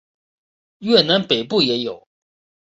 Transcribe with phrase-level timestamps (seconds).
[0.79, 2.07] 越南北部也有。